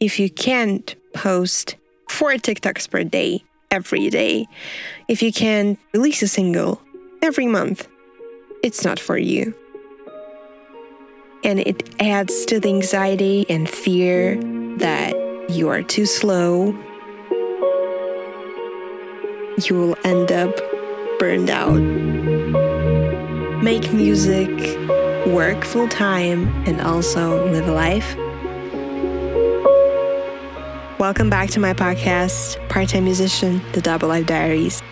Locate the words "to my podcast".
31.50-32.56